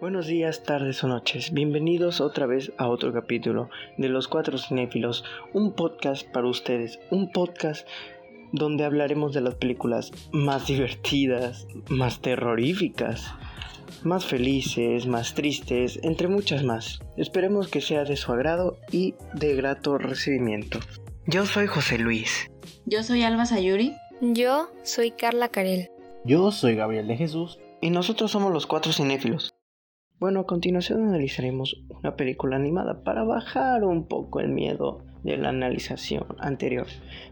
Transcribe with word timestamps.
Buenos 0.00 0.26
días, 0.26 0.64
tardes 0.64 1.04
o 1.04 1.08
noches. 1.08 1.52
Bienvenidos 1.52 2.20
otra 2.20 2.46
vez 2.46 2.72
a 2.78 2.88
otro 2.88 3.12
capítulo 3.12 3.70
de 3.96 4.08
Los 4.08 4.26
Cuatro 4.26 4.58
Cinéfilos, 4.58 5.24
un 5.52 5.72
podcast 5.72 6.28
para 6.30 6.48
ustedes, 6.48 6.98
un 7.10 7.30
podcast 7.30 7.86
donde 8.52 8.84
hablaremos 8.84 9.32
de 9.32 9.40
las 9.40 9.54
películas 9.54 10.10
más 10.32 10.66
divertidas, 10.68 11.68
más 11.88 12.20
terroríficas, 12.20 13.32
más 14.02 14.26
felices, 14.26 15.06
más 15.06 15.32
tristes, 15.34 16.00
entre 16.02 16.26
muchas 16.26 16.64
más. 16.64 17.00
Esperemos 17.16 17.68
que 17.68 17.80
sea 17.80 18.04
de 18.04 18.16
su 18.16 18.32
agrado 18.32 18.76
y 18.90 19.14
de 19.32 19.54
grato 19.54 19.96
recibimiento. 19.96 20.80
Yo 21.26 21.46
soy 21.46 21.68
José 21.68 21.98
Luis. 21.98 22.50
Yo 22.84 23.04
soy 23.04 23.22
Alba 23.22 23.46
Sayuri. 23.46 23.94
Yo 24.20 24.70
soy 24.82 25.12
Carla 25.12 25.48
Carel. 25.48 25.88
Yo 26.24 26.50
soy 26.50 26.74
Gabriel 26.74 27.06
de 27.06 27.16
Jesús. 27.16 27.60
Y 27.80 27.90
nosotros 27.90 28.32
somos 28.32 28.52
los 28.52 28.66
cuatro 28.66 28.92
cinéfilos. 28.92 29.53
Bueno, 30.24 30.40
a 30.40 30.46
continuación 30.46 31.06
analizaremos 31.06 31.84
una 31.90 32.16
película 32.16 32.56
animada 32.56 33.04
para 33.04 33.24
bajar 33.24 33.84
un 33.84 34.06
poco 34.06 34.40
el 34.40 34.48
miedo 34.48 35.04
de 35.22 35.36
la 35.36 35.50
analización 35.50 36.24
anterior 36.38 36.86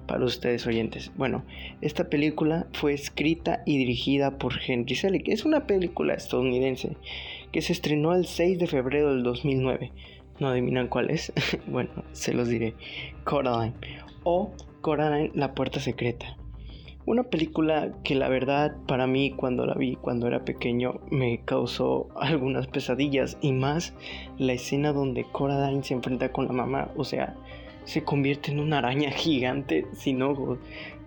para 0.06 0.26
ustedes 0.26 0.66
oyentes. 0.66 1.10
Bueno, 1.16 1.42
esta 1.80 2.10
película 2.10 2.66
fue 2.74 2.92
escrita 2.92 3.62
y 3.64 3.78
dirigida 3.78 4.36
por 4.36 4.60
Henry 4.62 4.94
Selick. 4.94 5.26
Es 5.28 5.46
una 5.46 5.66
película 5.66 6.12
estadounidense 6.12 6.98
que 7.50 7.62
se 7.62 7.72
estrenó 7.72 8.14
el 8.14 8.26
6 8.26 8.58
de 8.58 8.66
febrero 8.66 9.14
del 9.14 9.22
2009. 9.22 9.90
¿No 10.38 10.48
adivinan 10.48 10.88
cuál 10.88 11.08
es? 11.08 11.32
bueno, 11.66 11.88
se 12.12 12.34
los 12.34 12.48
diré. 12.48 12.74
Coraline 13.24 13.72
o 14.22 14.52
Coraline, 14.82 15.32
la 15.34 15.54
puerta 15.54 15.80
secreta. 15.80 16.36
Una 17.04 17.24
película 17.24 17.92
que 18.04 18.14
la 18.14 18.28
verdad 18.28 18.76
para 18.86 19.08
mí 19.08 19.32
cuando 19.32 19.66
la 19.66 19.74
vi 19.74 19.96
cuando 19.96 20.28
era 20.28 20.44
pequeño 20.44 21.00
me 21.10 21.40
causó 21.44 22.08
algunas 22.14 22.68
pesadillas 22.68 23.36
y 23.40 23.52
más 23.52 23.92
la 24.38 24.52
escena 24.52 24.92
donde 24.92 25.24
Coraline 25.24 25.82
se 25.82 25.94
enfrenta 25.94 26.30
con 26.30 26.46
la 26.46 26.52
mamá, 26.52 26.90
o 26.96 27.02
sea, 27.02 27.34
se 27.84 28.04
convierte 28.04 28.52
en 28.52 28.60
una 28.60 28.78
araña 28.78 29.10
gigante 29.10 29.86
sin 29.94 30.22
ojos. 30.22 30.58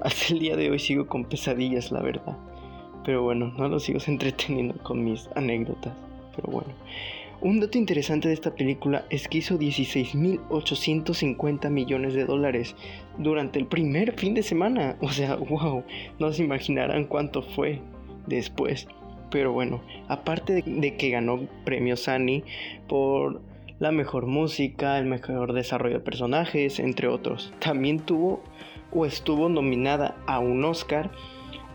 Hasta 0.01 0.33
el 0.33 0.39
día 0.39 0.57
de 0.57 0.69
hoy 0.69 0.79
sigo 0.79 1.07
con 1.07 1.23
pesadillas, 1.25 1.91
la 1.91 2.01
verdad. 2.01 2.37
Pero 3.05 3.23
bueno, 3.23 3.53
no 3.57 3.69
los 3.69 3.83
sigo 3.83 3.99
entreteniendo 4.07 4.75
con 4.83 5.03
mis 5.03 5.29
anécdotas. 5.35 5.93
Pero 6.35 6.51
bueno. 6.51 6.73
Un 7.45 7.59
dato 7.59 7.77
interesante 7.77 8.27
de 8.27 8.33
esta 8.33 8.55
película 8.55 9.05
es 9.11 9.27
que 9.27 9.37
hizo 9.37 9.59
16.850 9.59 11.69
millones 11.69 12.15
de 12.15 12.25
dólares 12.25 12.75
durante 13.19 13.59
el 13.59 13.67
primer 13.67 14.13
fin 14.13 14.33
de 14.33 14.41
semana. 14.41 14.97
O 14.99 15.09
sea, 15.09 15.35
wow, 15.35 15.83
no 16.17 16.31
se 16.31 16.43
imaginarán 16.43 17.05
cuánto 17.05 17.43
fue 17.43 17.81
después. 18.25 18.87
Pero 19.29 19.53
bueno, 19.53 19.83
aparte 20.07 20.63
de, 20.65 20.97
que 20.97 21.11
ganó 21.11 21.47
premios 21.65 22.07
Annie 22.07 22.43
por 22.87 23.43
la 23.77 23.91
mejor 23.91 24.25
música, 24.25 24.97
el 24.97 25.05
mejor 25.05 25.53
desarrollo 25.53 25.99
de 25.99 26.03
personajes, 26.03 26.79
entre 26.79 27.07
otros, 27.07 27.53
también 27.59 27.99
tuvo 27.99 28.41
o 28.91 29.05
estuvo 29.05 29.49
nominada 29.49 30.17
a 30.25 30.39
un 30.39 30.65
Oscar 30.65 31.11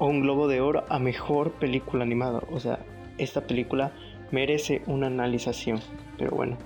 o 0.00 0.08
un 0.08 0.22
Globo 0.22 0.48
de 0.48 0.62
Oro 0.62 0.82
a 0.88 0.98
mejor 0.98 1.52
película 1.60 2.02
animada. 2.02 2.42
O 2.50 2.58
sea, 2.58 2.80
esta 3.18 3.46
película 3.46 3.92
merece 4.30 4.82
una 4.86 5.08
analización. 5.08 5.80
Pero 6.18 6.30
bueno, 6.36 6.58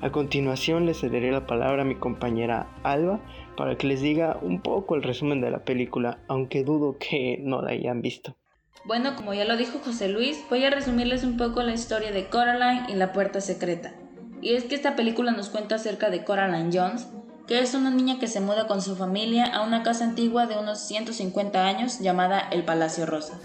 a 0.00 0.10
continuación 0.10 0.86
le 0.86 0.94
cederé 0.94 1.30
la 1.30 1.46
palabra 1.46 1.82
a 1.82 1.84
mi 1.84 1.94
compañera 1.94 2.68
Alba 2.82 3.20
para 3.56 3.76
que 3.76 3.86
les 3.86 4.00
diga 4.00 4.38
un 4.42 4.60
poco 4.60 4.96
el 4.96 5.02
resumen 5.02 5.40
de 5.40 5.50
la 5.50 5.64
película, 5.64 6.18
aunque 6.28 6.64
dudo 6.64 6.96
que 6.98 7.38
no 7.40 7.62
la 7.62 7.70
hayan 7.70 8.02
visto. 8.02 8.36
Bueno, 8.84 9.14
como 9.14 9.32
ya 9.32 9.44
lo 9.44 9.56
dijo 9.56 9.78
José 9.78 10.08
Luis, 10.08 10.44
voy 10.50 10.64
a 10.64 10.70
resumirles 10.70 11.22
un 11.22 11.36
poco 11.36 11.62
la 11.62 11.72
historia 11.72 12.10
de 12.10 12.26
Coraline 12.26 12.86
y 12.88 12.94
la 12.94 13.12
puerta 13.12 13.40
secreta. 13.40 13.94
Y 14.40 14.54
es 14.54 14.64
que 14.64 14.74
esta 14.74 14.96
película 14.96 15.30
nos 15.30 15.50
cuenta 15.50 15.76
acerca 15.76 16.10
de 16.10 16.24
Coraline 16.24 16.70
Jones, 16.72 17.06
que 17.46 17.60
es 17.60 17.74
una 17.74 17.90
niña 17.90 18.18
que 18.18 18.26
se 18.26 18.40
muda 18.40 18.66
con 18.66 18.82
su 18.82 18.96
familia 18.96 19.46
a 19.46 19.62
una 19.62 19.84
casa 19.84 20.04
antigua 20.04 20.46
de 20.46 20.58
unos 20.58 20.80
150 20.80 21.64
años 21.64 22.00
llamada 22.00 22.40
el 22.50 22.64
Palacio 22.64 23.06
Rosa. 23.06 23.38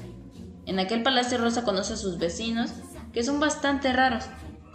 En 0.66 0.79
aquel 0.79 1.03
Palacio 1.03 1.37
Rosa 1.37 1.63
conoce 1.63 1.93
a 1.93 1.97
sus 1.97 2.17
vecinos 2.17 2.73
que 3.17 3.23
son 3.23 3.39
bastante 3.39 3.91
raros. 3.94 4.25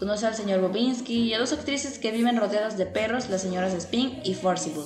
Conoce 0.00 0.26
al 0.26 0.34
señor 0.34 0.60
Bobinski 0.60 1.14
y 1.14 1.32
a 1.32 1.38
dos 1.38 1.53
actrices 1.53 2.00
que 2.00 2.10
viven 2.10 2.38
rodeadas 2.38 2.76
de 2.76 2.86
perros, 2.86 3.30
las 3.30 3.41
señoras 3.41 3.72
Spin 3.72 4.20
y 4.25 4.34
Forcible. 4.34 4.82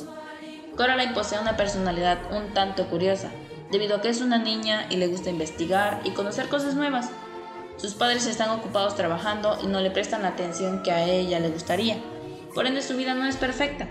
Coraline 0.76 1.14
posee 1.14 1.40
una 1.40 1.56
personalidad 1.56 2.18
un 2.36 2.52
tanto 2.52 2.86
curiosa, 2.88 3.30
debido 3.72 3.96
a 3.96 4.02
que 4.02 4.10
es 4.10 4.20
una 4.20 4.36
niña 4.36 4.86
y 4.90 4.96
le 4.96 5.06
gusta 5.06 5.30
investigar 5.30 6.02
y 6.04 6.10
conocer 6.10 6.50
cosas 6.50 6.74
nuevas. 6.74 7.08
Sus 7.78 7.94
padres 7.94 8.26
están 8.26 8.50
ocupados 8.50 8.94
trabajando 8.94 9.56
y 9.64 9.68
no 9.68 9.80
le 9.80 9.90
prestan 9.90 10.20
la 10.20 10.28
atención 10.28 10.82
que 10.82 10.92
a 10.92 11.04
ella 11.06 11.40
le 11.40 11.48
gustaría. 11.48 11.96
Por 12.54 12.66
ende 12.66 12.82
su 12.82 12.94
vida 12.94 13.14
no 13.14 13.24
es 13.24 13.36
perfecta. 13.36 13.88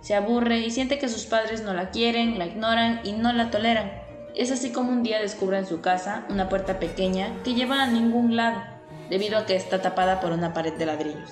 Se 0.00 0.16
aburre 0.16 0.58
y 0.58 0.72
siente 0.72 0.98
que 0.98 1.08
sus 1.08 1.26
padres 1.26 1.62
no 1.62 1.72
la 1.72 1.90
quieren, 1.90 2.36
la 2.36 2.46
ignoran 2.46 3.00
y 3.04 3.12
no 3.12 3.32
la 3.32 3.52
toleran. 3.52 3.92
Es 4.34 4.50
así 4.50 4.72
como 4.72 4.90
un 4.90 5.04
día 5.04 5.20
descubre 5.20 5.56
en 5.56 5.66
su 5.66 5.80
casa 5.80 6.26
una 6.30 6.48
puerta 6.48 6.80
pequeña 6.80 7.28
que 7.44 7.54
lleva 7.54 7.80
a 7.80 7.86
ningún 7.86 8.34
lado 8.34 8.73
debido 9.10 9.38
a 9.38 9.46
que 9.46 9.56
está 9.56 9.82
tapada 9.82 10.20
por 10.20 10.32
una 10.32 10.52
pared 10.52 10.74
de 10.74 10.86
ladrillos. 10.86 11.30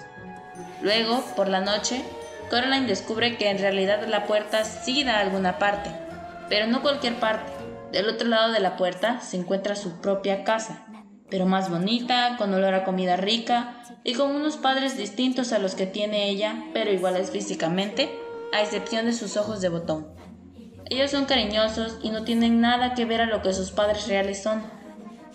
Luego, 0.82 1.24
por 1.36 1.48
la 1.48 1.60
noche, 1.60 2.02
Coraline 2.50 2.86
descubre 2.86 3.36
que 3.36 3.50
en 3.50 3.58
realidad 3.58 4.06
la 4.08 4.26
puerta 4.26 4.64
sí 4.64 5.04
da 5.04 5.18
a 5.18 5.20
alguna 5.20 5.58
parte, 5.58 5.90
pero 6.48 6.66
no 6.66 6.82
cualquier 6.82 7.14
parte. 7.14 7.50
Del 7.92 8.08
otro 8.08 8.28
lado 8.28 8.52
de 8.52 8.60
la 8.60 8.76
puerta 8.76 9.20
se 9.20 9.36
encuentra 9.36 9.76
su 9.76 10.00
propia 10.00 10.44
casa, 10.44 10.86
pero 11.30 11.46
más 11.46 11.70
bonita, 11.70 12.36
con 12.36 12.52
olor 12.52 12.74
a 12.74 12.84
comida 12.84 13.16
rica 13.16 13.82
y 14.04 14.14
con 14.14 14.34
unos 14.34 14.56
padres 14.56 14.96
distintos 14.96 15.52
a 15.52 15.58
los 15.58 15.74
que 15.74 15.86
tiene 15.86 16.28
ella, 16.28 16.64
pero 16.74 16.92
iguales 16.92 17.30
físicamente, 17.30 18.10
a 18.52 18.60
excepción 18.60 19.06
de 19.06 19.12
sus 19.12 19.36
ojos 19.36 19.60
de 19.60 19.68
botón. 19.68 20.08
Ellos 20.90 21.10
son 21.10 21.24
cariñosos 21.24 21.98
y 22.02 22.10
no 22.10 22.24
tienen 22.24 22.60
nada 22.60 22.94
que 22.94 23.06
ver 23.06 23.22
a 23.22 23.26
lo 23.26 23.40
que 23.40 23.54
sus 23.54 23.70
padres 23.70 24.08
reales 24.08 24.42
son 24.42 24.62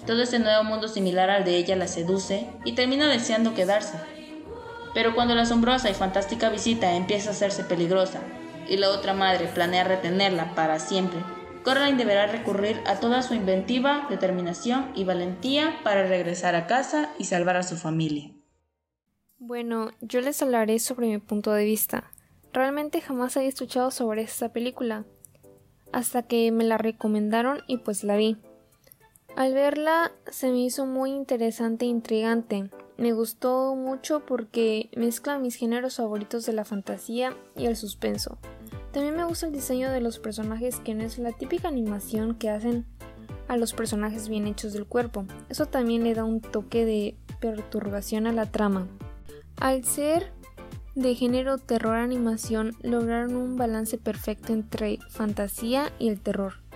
todo 0.08 0.24
este 0.24 0.40
nuevo 0.40 0.64
mundo 0.64 0.88
similar 0.88 1.30
al 1.30 1.44
de 1.44 1.58
ella 1.58 1.76
la 1.76 1.88
seduce 1.88 2.50
y 2.66 2.72
termina 2.72 3.08
deseando 3.08 3.54
quedarse. 3.54 4.00
Pero 4.94 5.14
cuando 5.14 5.36
la 5.36 5.44
asombrosa 5.44 5.90
y 5.90 5.94
fantástica 5.94 6.50
visita 6.50 6.96
empieza 6.96 7.30
a 7.30 7.34
hacerse 7.34 7.64
peligrosa 7.64 8.22
y 8.68 8.78
la 8.78 8.90
otra 8.90 9.14
madre 9.14 9.48
planea 9.48 9.84
retenerla 9.84 10.56
para 10.56 10.80
siempre, 10.80 11.20
Coraline 11.64 11.98
deberá 11.98 12.28
recurrir 12.28 12.82
a 12.86 13.00
toda 13.02 13.22
su 13.22 13.34
inventiva, 13.34 14.08
determinación 14.10 14.92
y 14.96 15.04
valentía 15.04 15.82
para 15.84 16.08
regresar 16.08 16.56
a 16.56 16.66
casa 16.66 17.12
y 17.20 17.26
salvar 17.26 17.58
a 17.58 17.64
su 17.64 17.76
familia. 17.76 18.32
Bueno, 19.38 19.92
yo 20.00 20.22
les 20.22 20.42
hablaré 20.42 20.80
sobre 20.80 21.08
mi 21.08 21.18
punto 21.18 21.52
de 21.52 21.66
vista. 21.66 22.12
Realmente 22.54 23.02
jamás 23.02 23.36
había 23.36 23.50
escuchado 23.50 23.92
sobre 23.92 24.22
esta 24.22 24.54
película, 24.54 25.04
hasta 25.92 26.24
que 26.24 26.52
me 26.52 26.64
la 26.64 26.78
recomendaron 26.78 27.60
y 27.68 27.78
pues 27.78 28.06
la 28.06 28.16
vi. 28.16 28.38
Al 29.38 29.54
verla 29.54 30.14
se 30.32 30.50
me 30.50 30.64
hizo 30.64 30.88
muy 30.88 31.12
interesante 31.12 31.86
e 31.86 31.90
intrigante. 31.90 32.72
Me 32.98 33.14
gustó 33.14 33.76
mucho 33.76 34.26
porque 34.26 34.90
mezcla 34.98 35.38
mis 35.38 35.54
géneros 35.54 35.98
favoritos 35.98 36.44
de 36.48 36.54
la 36.54 36.66
fantasía 36.66 37.38
y 37.56 37.68
el 37.68 37.76
suspenso. 37.76 38.40
También 38.92 39.16
me 39.16 39.26
gusta 39.26 39.46
el 39.46 39.54
diseño 39.54 39.92
de 39.92 40.02
los 40.02 40.18
personajes 40.18 40.78
que 40.78 40.96
no 40.96 41.04
es 41.04 41.20
la 41.20 41.34
típica 41.34 41.68
animación 41.68 42.34
que 42.34 42.50
hacen 42.50 42.88
a 43.48 43.58
los 43.58 43.74
personajes 43.74 44.28
bien 44.28 44.48
hechos 44.48 44.74
del 44.74 44.88
cuerpo. 44.88 45.28
Eso 45.50 45.68
también 45.68 46.04
le 46.04 46.16
da 46.16 46.24
un 46.24 46.42
toque 46.42 46.84
de 46.84 47.16
perturbación 47.40 48.26
a 48.26 48.34
la 48.34 48.48
trama. 48.48 48.88
Al 49.58 49.84
ser 49.84 50.32
de 50.96 51.14
género 51.14 51.60
terror 51.60 51.98
animación 51.98 52.76
lograron 52.82 53.36
un 53.36 53.56
balance 53.56 54.00
perfecto 54.00 54.52
entre 54.52 54.98
fantasía 55.12 55.92
y 56.00 56.08
el 56.10 56.20
terror. 56.20 56.67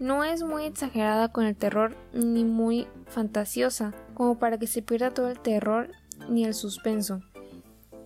No 0.00 0.24
es 0.24 0.42
muy 0.42 0.64
exagerada 0.64 1.28
con 1.28 1.44
el 1.44 1.54
terror 1.54 1.94
ni 2.14 2.42
muy 2.42 2.88
fantasiosa, 3.06 3.92
como 4.14 4.38
para 4.38 4.58
que 4.58 4.66
se 4.66 4.80
pierda 4.80 5.10
todo 5.10 5.28
el 5.28 5.38
terror 5.38 5.90
ni 6.26 6.46
el 6.46 6.54
suspenso. 6.54 7.20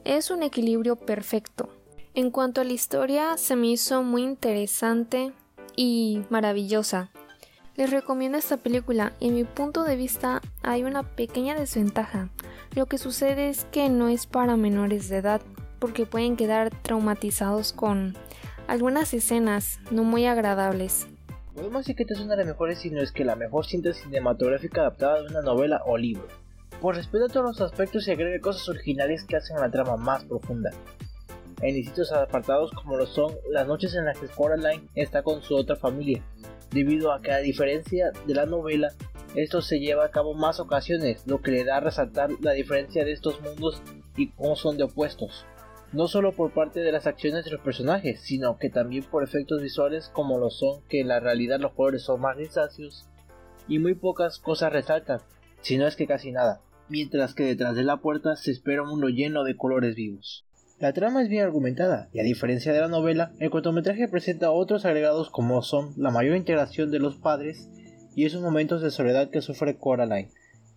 Es 0.02 0.32
un 0.32 0.42
equilibrio 0.42 0.96
perfecto. 0.96 1.68
En 2.12 2.32
cuanto 2.32 2.60
a 2.60 2.64
la 2.64 2.72
historia, 2.72 3.36
se 3.36 3.54
me 3.54 3.68
hizo 3.68 4.02
muy 4.02 4.24
interesante 4.24 5.32
y 5.76 6.22
maravillosa. 6.30 7.10
Les 7.76 7.92
recomiendo 7.92 8.38
esta 8.38 8.56
película. 8.56 9.12
En 9.20 9.36
mi 9.36 9.44
punto 9.44 9.84
de 9.84 9.94
vista 9.94 10.42
hay 10.62 10.82
una 10.82 11.04
pequeña 11.04 11.54
desventaja. 11.54 12.28
Lo 12.74 12.86
que 12.86 12.98
sucede 12.98 13.50
es 13.50 13.66
que 13.66 13.88
no 13.88 14.08
es 14.08 14.26
para 14.26 14.56
menores 14.56 15.08
de 15.08 15.18
edad, 15.18 15.42
porque 15.78 16.06
pueden 16.06 16.34
quedar 16.36 16.70
traumatizados 16.70 17.72
con 17.72 18.16
algunas 18.66 19.14
escenas 19.14 19.78
no 19.92 20.02
muy 20.02 20.26
agradables. 20.26 21.06
Podemos 21.54 21.82
decir 21.82 21.94
que 21.94 22.02
esta 22.02 22.14
es 22.14 22.20
una 22.20 22.32
de 22.32 22.38
las 22.38 22.46
mejores, 22.48 22.80
si 22.80 22.90
no 22.90 23.00
es 23.00 23.12
que 23.12 23.24
la 23.24 23.36
mejor 23.36 23.64
cinta 23.64 23.92
cinematográfica 23.92 24.80
adaptada 24.80 25.22
de 25.22 25.28
una 25.28 25.40
novela 25.40 25.82
o 25.86 25.96
libro. 25.96 26.26
Por 26.80 26.96
respeto 26.96 27.26
a 27.26 27.28
todos 27.28 27.46
los 27.46 27.60
aspectos 27.60 28.08
y 28.08 28.10
agrega 28.10 28.40
cosas 28.40 28.68
originales 28.68 29.22
que 29.22 29.36
hacen 29.36 29.60
la 29.60 29.70
trama 29.70 29.96
más 29.96 30.24
profunda. 30.24 30.70
En 31.62 31.76
distintos 31.76 32.10
apartados 32.10 32.72
como 32.72 32.96
lo 32.96 33.06
son 33.06 33.32
las 33.52 33.68
noches 33.68 33.94
en 33.94 34.04
las 34.04 34.18
que 34.18 34.26
Coraline 34.26 34.88
está 34.96 35.22
con 35.22 35.42
su 35.42 35.54
otra 35.54 35.76
familia, 35.76 36.24
debido 36.72 37.12
a 37.12 37.22
que 37.22 37.30
a 37.30 37.38
diferencia 37.38 38.10
de 38.26 38.34
la 38.34 38.46
novela, 38.46 38.88
esto 39.36 39.62
se 39.62 39.78
lleva 39.78 40.06
a 40.06 40.10
cabo 40.10 40.34
más 40.34 40.58
ocasiones, 40.58 41.22
lo 41.24 41.40
que 41.40 41.52
le 41.52 41.64
da 41.64 41.76
a 41.76 41.80
resaltar 41.80 42.30
la 42.40 42.50
diferencia 42.50 43.04
de 43.04 43.12
estos 43.12 43.40
mundos 43.40 43.80
y 44.16 44.30
cómo 44.32 44.56
son 44.56 44.76
de 44.76 44.84
opuestos. 44.84 45.46
No 45.94 46.08
solo 46.08 46.32
por 46.32 46.52
parte 46.52 46.80
de 46.80 46.90
las 46.90 47.06
acciones 47.06 47.44
de 47.44 47.52
los 47.52 47.60
personajes, 47.60 48.20
sino 48.20 48.58
que 48.58 48.68
también 48.68 49.04
por 49.04 49.22
efectos 49.22 49.62
visuales 49.62 50.10
como 50.12 50.40
lo 50.40 50.50
son 50.50 50.82
que 50.88 51.00
en 51.00 51.06
la 51.06 51.20
realidad 51.20 51.60
los 51.60 51.72
colores 51.72 52.02
son 52.02 52.20
más 52.20 52.36
grisáceos 52.36 53.08
y 53.68 53.78
muy 53.78 53.94
pocas 53.94 54.40
cosas 54.40 54.72
resaltan, 54.72 55.20
si 55.60 55.78
no 55.78 55.86
es 55.86 55.94
que 55.94 56.08
casi 56.08 56.32
nada, 56.32 56.62
mientras 56.88 57.32
que 57.32 57.44
detrás 57.44 57.76
de 57.76 57.84
la 57.84 57.98
puerta 57.98 58.34
se 58.34 58.50
espera 58.50 58.82
un 58.82 58.88
mundo 58.88 59.08
lleno 59.08 59.44
de 59.44 59.56
colores 59.56 59.94
vivos. 59.94 60.44
La 60.80 60.92
trama 60.92 61.22
es 61.22 61.28
bien 61.28 61.44
argumentada, 61.44 62.08
y 62.12 62.18
a 62.18 62.24
diferencia 62.24 62.72
de 62.72 62.80
la 62.80 62.88
novela, 62.88 63.32
el 63.38 63.50
cortometraje 63.50 64.08
presenta 64.08 64.50
otros 64.50 64.84
agregados 64.84 65.30
como 65.30 65.62
son 65.62 65.94
la 65.96 66.10
mayor 66.10 66.34
integración 66.34 66.90
de 66.90 66.98
los 66.98 67.14
padres 67.14 67.70
y 68.16 68.24
esos 68.24 68.42
momentos 68.42 68.82
de 68.82 68.90
soledad 68.90 69.30
que 69.30 69.42
sufre 69.42 69.78
Coraline, 69.78 70.32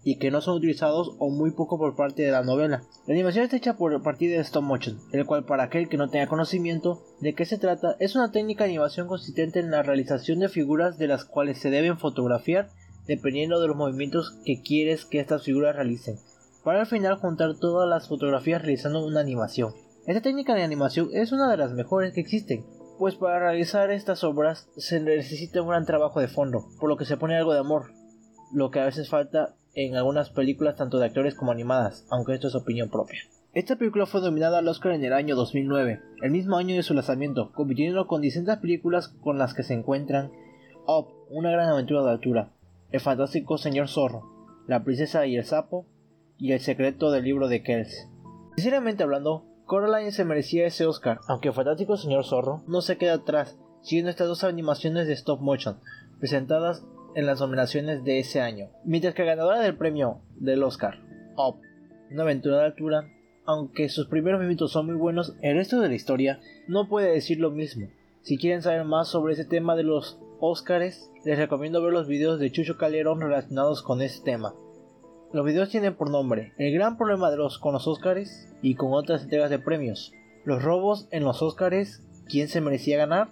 y 0.08 0.20
que 0.20 0.32
no 0.32 0.40
son 0.40 0.56
utilizados 0.56 1.18
o 1.20 1.30
muy 1.30 1.52
poco 1.52 1.78
por 1.78 1.98
parte 1.98 2.22
de 2.22 2.32
la 2.32 2.42
novela. 2.42 2.82
La 3.08 3.14
animación 3.14 3.44
está 3.44 3.58
hecha 3.58 3.76
por 3.76 4.02
partir 4.02 4.32
de 4.32 4.38
stop 4.38 4.64
motion, 4.64 4.98
el 5.12 5.26
cual 5.26 5.44
para 5.44 5.64
aquel 5.64 5.90
que 5.90 5.98
no 5.98 6.10
tenga 6.10 6.28
conocimiento 6.28 7.04
de 7.20 7.36
qué 7.36 7.44
se 7.44 7.58
trata 7.58 7.98
es 8.00 8.16
una 8.16 8.32
técnica 8.32 8.64
de 8.64 8.70
animación 8.70 9.08
consistente 9.08 9.60
en 9.60 9.70
la 9.70 9.84
realización 9.84 10.40
de 10.40 10.48
figuras 10.48 10.98
de 10.98 11.10
las 11.10 11.26
cuales 11.26 11.58
se 11.58 11.72
deben 11.72 11.98
fotografiar 11.98 12.70
dependiendo 13.06 13.60
de 13.60 13.68
los 13.68 13.76
movimientos 13.76 14.40
que 14.46 14.62
quieres 14.62 15.04
que 15.04 15.20
estas 15.20 15.44
figuras 15.44 15.76
realicen, 15.76 16.16
para 16.64 16.80
al 16.80 16.88
final 16.88 17.18
juntar 17.18 17.58
todas 17.60 17.90
las 17.90 18.08
fotografías 18.08 18.62
realizando 18.62 19.06
una 19.06 19.20
animación. 19.20 19.74
Esta 20.06 20.22
técnica 20.22 20.56
de 20.56 20.64
animación 20.64 21.10
es 21.12 21.34
una 21.34 21.52
de 21.52 21.58
las 21.58 21.74
mejores 21.74 22.14
que 22.14 22.22
existen, 22.22 22.66
pues 22.98 23.16
para 23.16 23.40
realizar 23.40 23.92
estas 23.92 24.24
obras 24.24 24.70
se 24.78 25.02
necesita 25.02 25.62
un 25.62 25.68
gran 25.68 25.86
trabajo 25.86 26.22
de 26.22 26.30
fondo, 26.30 26.64
por 26.80 26.88
lo 26.88 26.96
que 26.96 27.04
se 27.04 27.18
pone 27.18 27.36
algo 27.36 27.52
de 27.52 27.60
amor, 27.60 27.92
lo 28.54 28.72
que 28.72 28.80
a 28.80 28.86
veces 28.86 29.10
falta 29.10 29.58
en 29.78 29.96
algunas 29.96 30.32
películas 30.32 30.76
tanto 30.76 30.98
de 30.98 31.06
actores 31.06 31.36
como 31.36 31.52
animadas, 31.52 32.08
aunque 32.10 32.34
esto 32.34 32.48
es 32.48 32.56
opinión 32.56 32.90
propia. 32.90 33.20
Esta 33.54 33.76
película 33.76 34.08
fue 34.08 34.22
nominada 34.22 34.58
al 34.58 34.68
Oscar 34.68 34.94
en 34.94 35.06
el 35.06 35.14
año 35.14 35.36
2009, 35.36 36.02
el 36.24 36.32
mismo 36.32 36.58
año 36.58 36.76
de 36.76 36.82
su 36.82 36.96
lanzamiento, 36.96 37.52
compitiendo 37.52 38.08
con 38.08 38.22
distintas 38.22 38.58
películas 38.58 39.10
con 39.22 39.38
las 39.38 39.54
que 39.54 39.62
se 39.62 39.76
encuentran 39.76 40.32
Up, 40.88 41.10
una 41.30 41.52
gran 41.52 41.70
aventura 41.70 42.02
de 42.02 42.10
altura, 42.10 42.52
El 42.92 43.02
fantástico 43.02 43.60
señor 43.60 43.88
zorro, 43.88 44.24
La 44.66 44.84
princesa 44.84 45.28
y 45.28 45.38
el 45.38 45.46
sapo 45.46 45.86
y 46.40 46.54
El 46.54 46.60
secreto 46.60 47.12
del 47.12 47.26
libro 47.26 47.48
de 47.48 47.62
Kells. 47.62 48.10
Sinceramente 48.56 49.04
hablando, 49.04 49.46
Coraline 49.66 50.12
se 50.12 50.26
merecía 50.26 50.66
ese 50.66 50.88
Oscar, 50.88 51.20
aunque 51.28 51.50
el 51.50 51.54
fantástico 51.54 51.98
señor 51.98 52.26
zorro 52.26 52.64
no 52.66 52.82
se 52.82 52.98
queda 52.98 53.14
atrás, 53.14 53.60
siguiendo 53.84 54.10
estas 54.10 54.28
dos 54.28 54.44
animaciones 54.44 55.06
de 55.06 55.14
stop 55.14 55.40
motion, 55.40 55.80
presentadas 56.20 56.84
en 57.16 57.26
las 57.26 57.40
nominaciones 57.40 58.04
de 58.04 58.20
ese 58.20 58.42
año. 58.42 58.70
Mientras 58.84 59.14
que 59.14 59.26
ganadora 59.26 59.60
del 59.60 59.78
premio 59.78 60.22
del 60.36 60.64
Oscar, 60.64 61.00
Up, 61.36 61.58
una 62.12 62.24
aventura 62.24 62.58
de 62.58 62.66
altura, 62.66 63.10
aunque 63.46 63.90
sus 63.90 64.08
primeros 64.08 64.42
minutos 64.42 64.72
son 64.72 64.88
muy 64.88 64.96
buenos, 64.96 65.36
el 65.42 65.56
resto 65.56 65.80
de 65.80 65.90
la 65.90 65.96
historia 65.96 66.40
no 66.68 66.88
puede 66.88 67.12
decir 67.12 67.40
lo 67.40 67.52
mismo. 67.52 67.88
Si 68.22 68.38
quieren 68.38 68.62
saber 68.62 68.84
más 68.84 69.08
sobre 69.08 69.34
ese 69.34 69.46
tema 69.46 69.76
de 69.76 69.84
los 69.84 70.20
Oscars, 70.40 71.12
les 71.24 71.38
recomiendo 71.38 71.82
ver 71.82 71.94
los 71.94 72.08
videos 72.08 72.40
de 72.40 72.52
Chucho 72.52 72.78
Calderón 72.78 73.22
relacionados 73.22 73.82
con 73.82 74.02
este 74.02 74.24
tema. 74.24 74.54
Los 75.34 75.46
videos 75.46 75.70
tienen 75.70 75.96
por 75.96 76.10
nombre 76.10 76.54
El 76.58 76.74
gran 76.74 76.98
problema 76.98 77.30
de 77.30 77.38
los 77.38 77.58
con 77.58 77.74
los 77.74 77.88
Oscars 77.88 78.54
y 78.62 78.76
con 78.76 78.94
otras 78.94 79.24
entregas 79.24 79.50
de 79.50 79.60
premios, 79.60 80.14
los 80.46 80.64
robos 80.64 81.08
en 81.12 81.24
los 81.24 81.42
Oscars, 81.42 82.04
quién 82.30 82.48
se 82.48 82.62
merecía 82.62 82.98
ganar 82.98 83.30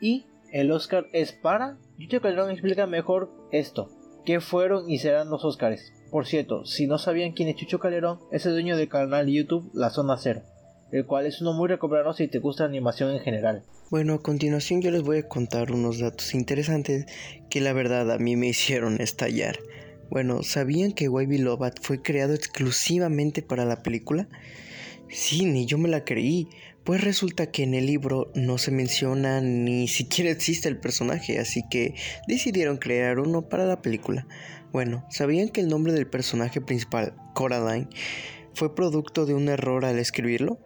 y 0.00 0.26
el 0.52 0.70
Oscar 0.72 1.06
es 1.12 1.32
para. 1.32 1.78
Chucho 1.98 2.20
Calderón 2.20 2.50
explica 2.50 2.86
mejor 2.86 3.30
esto, 3.52 3.90
qué 4.24 4.40
fueron 4.40 4.90
y 4.90 4.98
serán 4.98 5.30
los 5.30 5.44
Oscars. 5.44 5.92
Por 6.10 6.26
cierto, 6.26 6.64
si 6.64 6.86
no 6.86 6.98
sabían 6.98 7.32
quién 7.32 7.48
es 7.48 7.56
Chucho 7.56 7.78
Calderón, 7.78 8.18
es 8.32 8.46
el 8.46 8.52
dueño 8.52 8.76
del 8.76 8.88
canal 8.88 9.28
YouTube 9.28 9.70
La 9.74 9.90
Zona 9.90 10.16
Cero, 10.16 10.42
el 10.92 11.06
cual 11.06 11.26
es 11.26 11.40
uno 11.40 11.52
muy 11.52 11.68
recomendado 11.68 12.14
si 12.14 12.28
te 12.28 12.38
gusta 12.38 12.64
la 12.64 12.70
animación 12.70 13.10
en 13.12 13.20
general. 13.20 13.62
Bueno, 13.90 14.14
a 14.14 14.22
continuación 14.22 14.82
yo 14.82 14.90
les 14.90 15.02
voy 15.02 15.18
a 15.18 15.28
contar 15.28 15.72
unos 15.72 15.98
datos 15.98 16.34
interesantes 16.34 17.06
que 17.48 17.60
la 17.60 17.72
verdad 17.72 18.10
a 18.10 18.18
mí 18.18 18.36
me 18.36 18.48
hicieron 18.48 19.00
estallar. 19.00 19.58
Bueno, 20.10 20.42
¿sabían 20.42 20.92
que 20.92 21.08
Wavy 21.08 21.38
Lobat 21.38 21.78
fue 21.80 22.02
creado 22.02 22.34
exclusivamente 22.34 23.42
para 23.42 23.64
la 23.64 23.82
película? 23.82 24.28
Sí, 25.08 25.44
ni 25.44 25.66
yo 25.66 25.78
me 25.78 25.88
la 25.88 26.04
creí. 26.04 26.48
Pues 26.84 27.04
resulta 27.04 27.50
que 27.50 27.62
en 27.62 27.74
el 27.74 27.86
libro 27.86 28.32
no 28.34 28.58
se 28.58 28.70
menciona 28.70 29.40
ni 29.40 29.86
siquiera 29.88 30.30
existe 30.30 30.68
el 30.68 30.78
personaje, 30.78 31.38
así 31.38 31.62
que 31.70 31.94
decidieron 32.26 32.78
crear 32.78 33.18
uno 33.18 33.48
para 33.48 33.66
la 33.66 33.82
película. 33.82 34.26
Bueno, 34.72 35.04
¿sabían 35.10 35.48
que 35.48 35.60
el 35.60 35.68
nombre 35.68 35.92
del 35.92 36.06
personaje 36.06 36.60
principal, 36.60 37.14
Coraline, 37.34 37.88
fue 38.54 38.74
producto 38.74 39.26
de 39.26 39.34
un 39.34 39.48
error 39.48 39.84
al 39.84 39.98
escribirlo? 39.98 40.60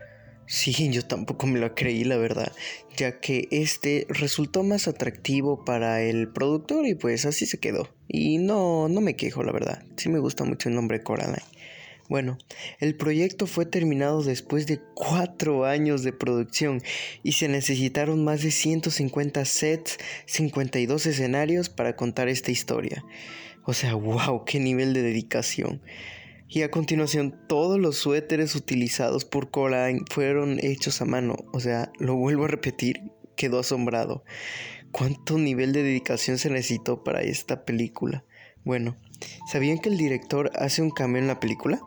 Sí, 0.47 0.73
yo 0.91 1.03
tampoco 1.03 1.47
me 1.47 1.59
lo 1.59 1.75
creí, 1.75 2.05
la 2.05 2.17
verdad, 2.17 2.53
ya 2.97 3.19
que 3.19 3.49
este 3.51 4.07
resultó 4.09 4.63
más 4.63 4.89
atractivo 4.89 5.65
para 5.65 6.03
el 6.03 6.29
productor 6.29 6.87
y 6.87 6.95
pues 6.95 7.25
así 7.27 7.47
se 7.47 7.59
quedó. 7.59 7.89
Y 8.09 8.39
no, 8.39 8.89
no 8.89 9.01
me 9.01 9.17
quejo, 9.17 9.43
la 9.43 9.53
verdad. 9.53 9.83
Sí 9.97 10.09
me 10.09 10.19
gusta 10.19 10.45
mucho 10.45 10.69
el 10.69 10.75
nombre 10.75 11.03
Coraline. 11.03 11.43
Bueno, 12.09 12.37
el 12.81 12.97
proyecto 12.97 13.47
fue 13.47 13.65
terminado 13.65 14.23
después 14.23 14.67
de 14.67 14.81
cuatro 14.95 15.65
años 15.65 16.03
de 16.03 16.13
producción 16.13 16.83
y 17.23 17.33
se 17.33 17.49
necesitaron 17.49 18.25
más 18.25 18.43
de 18.43 18.51
150 18.51 19.45
sets, 19.45 19.99
52 20.27 21.07
escenarios 21.07 21.71
para 21.71 21.97
contar 21.97 22.29
esta 22.29 22.51
historia. 22.51 23.05
O 23.65 23.73
sea, 23.73 23.95
wow, 23.95 24.45
qué 24.45 24.61
nivel 24.61 24.93
de 24.93 25.03
dedicación. 25.03 25.81
Y 26.47 26.63
a 26.63 26.71
continuación, 26.71 27.35
todos 27.49 27.81
los 27.81 27.97
suéteres 27.97 28.55
utilizados 28.55 29.25
por 29.25 29.51
Coraline 29.51 30.05
fueron 30.11 30.59
hechos 30.63 31.01
a 31.01 31.07
mano. 31.07 31.37
O 31.53 31.61
sea, 31.61 31.91
lo 31.99 32.17
vuelvo 32.17 32.45
a 32.45 32.49
repetir, 32.49 33.11
quedó 33.35 33.61
asombrado. 33.61 34.25
¿Cuánto 34.93 35.39
nivel 35.39 35.73
de 35.73 35.83
dedicación 35.83 36.37
se 36.39 36.51
necesitó 36.51 37.03
para 37.03 37.23
esta 37.23 37.65
película? 37.65 38.25
Bueno, 38.63 38.97
¿sabían 39.51 39.79
que 39.79 39.89
el 39.89 39.97
director 39.97 40.53
hace 40.55 40.83
un 40.83 40.91
cambio 40.91 41.21
en 41.21 41.29
la 41.29 41.41
película? 41.41 41.81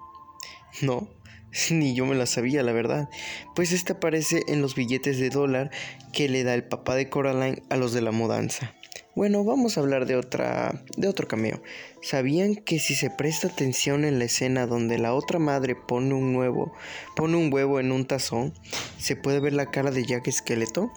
No, 0.81 1.07
ni 1.71 1.95
yo 1.95 2.05
me 2.05 2.15
la 2.15 2.25
sabía, 2.25 2.63
la 2.63 2.71
verdad. 2.71 3.09
Pues 3.55 3.71
este 3.71 3.93
aparece 3.93 4.43
en 4.47 4.61
los 4.61 4.75
billetes 4.75 5.19
de 5.19 5.29
dólar 5.29 5.71
que 6.13 6.29
le 6.29 6.43
da 6.43 6.53
el 6.53 6.63
papá 6.63 6.95
de 6.95 7.09
Coraline 7.09 7.63
a 7.69 7.77
los 7.77 7.93
de 7.93 8.01
la 8.01 8.11
mudanza. 8.11 8.73
Bueno, 9.15 9.43
vamos 9.43 9.77
a 9.77 9.81
hablar 9.81 10.05
de 10.05 10.15
otra 10.15 10.83
de 10.95 11.07
otro 11.07 11.27
cameo. 11.27 11.59
¿Sabían 12.03 12.55
que 12.55 12.77
si 12.77 12.93
se 12.93 13.09
presta 13.09 13.47
atención 13.47 14.05
en 14.05 14.19
la 14.19 14.25
escena 14.25 14.67
donde 14.67 14.99
la 14.99 15.15
otra 15.15 15.39
madre 15.39 15.75
pone 15.75 16.13
un 16.13 16.33
nuevo, 16.33 16.71
pone 17.15 17.35
un 17.35 17.51
huevo 17.51 17.79
en 17.79 17.91
un 17.91 18.05
tazón, 18.05 18.53
se 18.99 19.15
puede 19.15 19.39
ver 19.39 19.53
la 19.53 19.71
cara 19.71 19.89
de 19.89 20.05
Jack 20.05 20.27
Esqueleto 20.27 20.91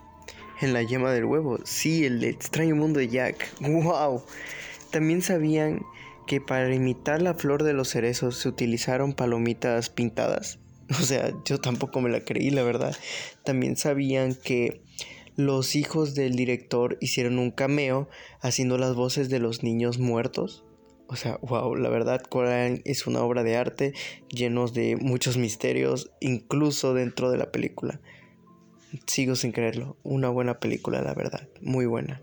en 0.61 0.75
la 0.75 0.83
yema 0.83 1.13
del 1.13 1.25
huevo? 1.25 1.61
Sí, 1.65 2.05
el 2.05 2.23
extraño 2.23 2.77
mundo 2.77 3.01
de 3.01 3.09
Jack. 3.09 3.49
Wow. 3.61 4.23
También 4.91 5.23
sabían 5.23 5.83
que 6.31 6.41
para 6.41 6.73
imitar 6.73 7.21
la 7.23 7.35
flor 7.35 7.65
de 7.65 7.73
los 7.73 7.89
cerezos 7.89 8.37
se 8.37 8.49
utilizaron 8.49 9.15
palomitas 9.15 9.91
pintadas. 9.91 10.61
O 10.91 11.03
sea, 11.03 11.33
yo 11.45 11.59
tampoco 11.59 12.01
me 12.01 12.09
la 12.09 12.21
creí, 12.21 12.51
la 12.51 12.63
verdad. 12.63 12.97
También 13.45 13.77
sabían 13.77 14.37
que 14.37 14.81
los 15.35 15.75
hijos 15.75 16.15
del 16.15 16.37
director 16.37 16.99
hicieron 17.01 17.41
un 17.41 17.51
cameo 17.51 18.09
haciendo 18.41 18.79
las 18.79 18.95
voces 18.95 19.29
de 19.29 19.41
los 19.41 19.65
niños 19.65 19.99
muertos. 19.99 20.65
O 21.09 21.17
sea, 21.17 21.39
wow, 21.43 21.75
la 21.75 21.89
verdad, 21.89 22.23
Coraline 22.23 22.81
es 22.85 23.09
una 23.09 23.23
obra 23.23 23.43
de 23.43 23.57
arte 23.57 23.93
llenos 24.29 24.73
de 24.73 24.95
muchos 24.95 25.37
misterios, 25.37 26.13
incluso 26.21 26.95
dentro 26.95 27.33
de 27.33 27.39
la 27.39 27.51
película. 27.51 28.01
Sigo 29.09 29.35
sin 29.35 29.51
creerlo, 29.51 29.97
una 30.05 30.29
buena 30.29 30.61
película, 30.61 31.03
la 31.03 31.15
verdad, 31.15 31.49
muy 31.61 31.87
buena. 31.87 32.23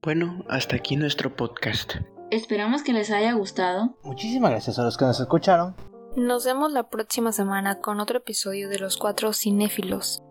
Bueno, 0.00 0.44
hasta 0.48 0.76
aquí 0.76 0.94
nuestro 0.94 1.34
podcast. 1.34 1.94
Esperamos 2.32 2.82
que 2.82 2.94
les 2.94 3.10
haya 3.10 3.34
gustado. 3.34 3.94
Muchísimas 4.04 4.52
gracias 4.52 4.78
a 4.78 4.84
los 4.84 4.96
que 4.96 5.04
nos 5.04 5.20
escucharon. 5.20 5.76
Nos 6.16 6.46
vemos 6.46 6.72
la 6.72 6.88
próxima 6.88 7.30
semana 7.30 7.80
con 7.80 8.00
otro 8.00 8.16
episodio 8.16 8.70
de 8.70 8.78
Los 8.78 8.96
Cuatro 8.96 9.34
Cinéfilos. 9.34 10.22